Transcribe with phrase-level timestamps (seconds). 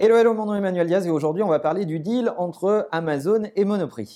[0.00, 2.88] Hello, hello, mon nom est Emmanuel Diaz et aujourd'hui on va parler du deal entre
[2.90, 4.12] Amazon et Monoprix.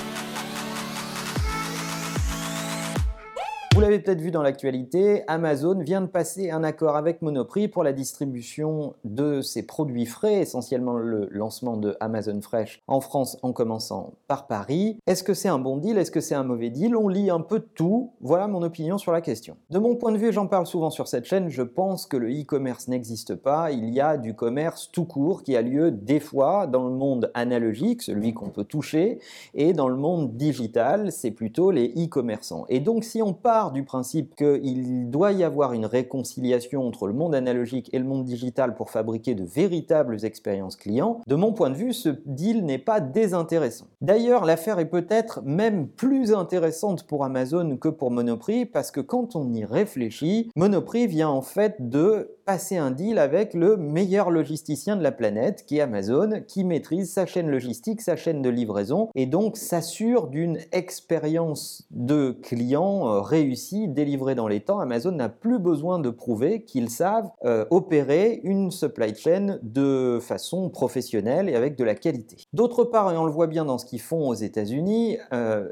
[3.79, 7.85] Vous l'avez peut-être vu dans l'actualité, Amazon vient de passer un accord avec Monoprix pour
[7.85, 13.53] la distribution de ses produits frais, essentiellement le lancement de Amazon Fresh en France en
[13.53, 14.99] commençant par Paris.
[15.07, 15.97] Est-ce que c'est un bon deal?
[15.97, 16.97] Est-ce que c'est un mauvais deal?
[16.97, 18.11] On lit un peu tout.
[18.21, 19.57] Voilà mon opinion sur la question.
[19.71, 22.33] De mon point de vue, j'en parle souvent sur cette chaîne, je pense que le
[22.33, 23.71] e-commerce n'existe pas.
[23.71, 27.31] Il y a du commerce tout court qui a lieu des fois dans le monde
[27.35, 29.21] analogique, celui qu'on peut toucher,
[29.55, 32.67] et dans le monde digital, c'est plutôt les e-commerçants.
[32.69, 37.13] Et donc si on part du principe qu'il doit y avoir une réconciliation entre le
[37.13, 41.71] monde analogique et le monde digital pour fabriquer de véritables expériences clients, de mon point
[41.71, 43.87] de vue, ce deal n'est pas désintéressant.
[44.01, 49.37] D'ailleurs, l'affaire est peut-être même plus intéressante pour Amazon que pour Monoprix parce que quand
[49.37, 54.97] on y réfléchit, Monoprix vient en fait de passer un deal avec le meilleur logisticien
[54.97, 59.11] de la planète, qui est Amazon, qui maîtrise sa chaîne logistique, sa chaîne de livraison,
[59.15, 63.21] et donc s'assure d'une expérience de client euh,
[63.59, 64.79] réussie, délivrée dans les temps.
[64.79, 70.71] Amazon n'a plus besoin de prouver qu'ils savent euh, opérer une supply chain de façon
[70.71, 72.37] professionnelle et avec de la qualité.
[72.53, 75.69] D'autre part, et on le voit bien dans ce qu'ils font aux États-Unis, euh,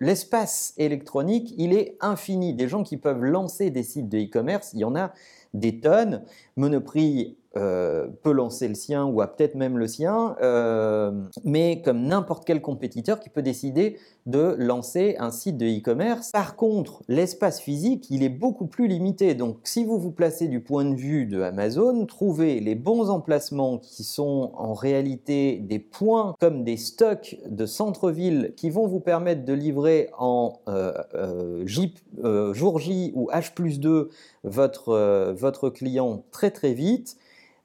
[0.00, 2.54] l'espace électronique, il est infini.
[2.54, 5.12] Des gens qui peuvent lancer des sites de e-commerce, il y en a
[5.54, 6.22] des tonnes.
[6.56, 11.10] Monoprix euh, peut lancer le sien ou a peut-être même le sien, euh,
[11.42, 16.30] mais comme n'importe quel compétiteur qui peut décider de lancer un site de e-commerce.
[16.30, 19.34] Par contre, l'espace physique, il est beaucoup plus limité.
[19.34, 23.78] Donc si vous vous placez du point de vue de Amazon, trouvez les bons emplacements
[23.78, 29.44] qui sont en réalité des points comme des stocks de centre-ville qui vont vous permettre
[29.44, 34.08] de livrer en euh, jour J ou H plus 2
[34.44, 37.16] votre, votre client très très vite.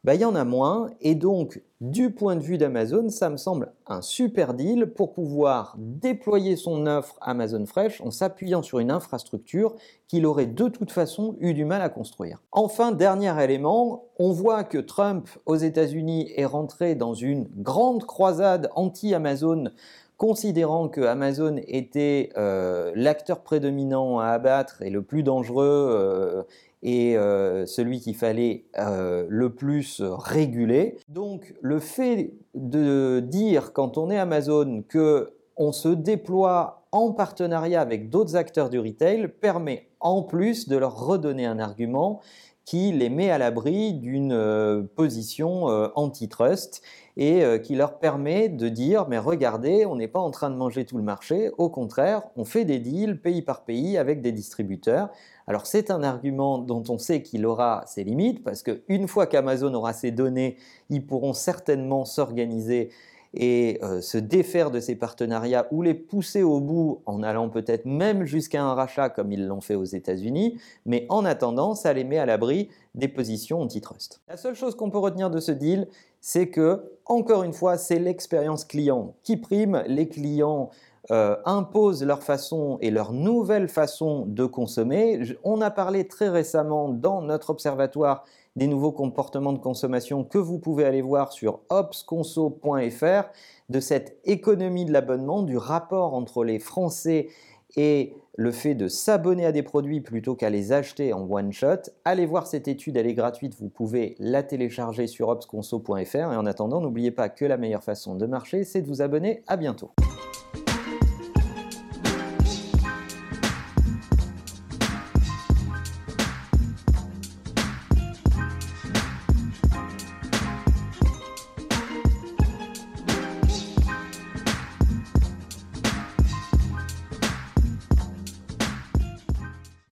[0.06, 0.92] Bah, il y en a moins.
[1.02, 5.76] Et donc, du point de vue d'Amazon, ça me semble un super deal pour pouvoir
[5.80, 9.74] déployer son offre Amazon Fresh en s'appuyant sur une infrastructure
[10.08, 12.40] qu'il aurait de toute façon eu du mal à construire.
[12.52, 18.70] Enfin, dernier élément, on voit que Trump aux États-Unis est rentré dans une grande croisade
[18.76, 19.72] anti-Amazon
[20.18, 26.44] considérant que Amazon était euh, l'acteur prédominant à abattre et le plus dangereux euh,
[26.84, 30.98] et euh, celui qu'il fallait le plus réguler.
[31.10, 37.82] Donc le fait de dire quand on est Amazon que on se déploie en partenariat
[37.82, 42.22] avec d'autres acteurs du retail permet en plus de leur redonner un argument
[42.66, 46.82] qui les met à l'abri d'une euh, position euh, antitrust
[47.16, 50.56] et euh, qui leur permet de dire mais regardez, on n'est pas en train de
[50.56, 54.32] manger tout le marché, au contraire, on fait des deals pays par pays avec des
[54.32, 55.10] distributeurs.
[55.46, 59.74] Alors c'est un argument dont on sait qu'il aura ses limites parce qu'une fois qu'Amazon
[59.76, 60.58] aura ses données,
[60.90, 62.90] ils pourront certainement s'organiser
[63.36, 67.86] et euh, se défaire de ces partenariats ou les pousser au bout en allant peut-être
[67.86, 72.04] même jusqu'à un rachat comme ils l'ont fait aux États-Unis, mais en attendant, ça les
[72.04, 74.22] met à l'abri des positions antitrust.
[74.28, 75.88] La seule chose qu'on peut retenir de ce deal,
[76.22, 79.84] c'est que, encore une fois, c'est l'expérience client qui prime.
[79.88, 80.72] Les clients
[81.12, 85.22] euh, imposent leur façon et leur nouvelle façon de consommer.
[85.44, 88.24] On a parlé très récemment dans notre observatoire
[88.56, 93.30] des nouveaux comportements de consommation que vous pouvez aller voir sur opsconso.fr,
[93.70, 97.28] de cette économie de l'abonnement, du rapport entre les Français
[97.76, 101.90] et le fait de s'abonner à des produits plutôt qu'à les acheter en one shot.
[102.04, 106.46] Allez voir cette étude, elle est gratuite, vous pouvez la télécharger sur opsconso.fr et en
[106.46, 109.44] attendant, n'oubliez pas que la meilleure façon de marcher, c'est de vous abonner.
[109.48, 109.92] À bientôt.